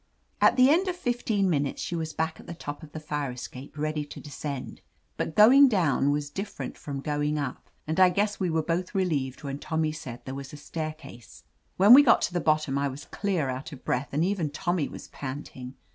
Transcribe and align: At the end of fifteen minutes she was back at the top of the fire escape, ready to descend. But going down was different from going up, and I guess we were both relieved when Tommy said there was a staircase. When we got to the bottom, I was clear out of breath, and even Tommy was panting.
At 0.41 0.55
the 0.57 0.71
end 0.71 0.87
of 0.87 0.95
fifteen 0.95 1.47
minutes 1.47 1.79
she 1.79 1.95
was 1.95 2.11
back 2.11 2.39
at 2.39 2.47
the 2.47 2.55
top 2.55 2.81
of 2.81 2.91
the 2.91 2.99
fire 2.99 3.29
escape, 3.29 3.77
ready 3.77 4.03
to 4.05 4.19
descend. 4.19 4.81
But 5.15 5.35
going 5.35 5.67
down 5.67 6.09
was 6.09 6.31
different 6.31 6.75
from 6.75 7.01
going 7.01 7.37
up, 7.37 7.69
and 7.85 7.99
I 7.99 8.09
guess 8.09 8.39
we 8.39 8.49
were 8.49 8.63
both 8.63 8.95
relieved 8.95 9.43
when 9.43 9.59
Tommy 9.59 9.91
said 9.91 10.21
there 10.25 10.33
was 10.33 10.53
a 10.53 10.57
staircase. 10.57 11.43
When 11.77 11.93
we 11.93 12.01
got 12.01 12.23
to 12.23 12.33
the 12.33 12.39
bottom, 12.41 12.79
I 12.79 12.87
was 12.87 13.05
clear 13.05 13.47
out 13.49 13.71
of 13.73 13.85
breath, 13.85 14.09
and 14.11 14.25
even 14.25 14.49
Tommy 14.49 14.87
was 14.87 15.07
panting. 15.09 15.75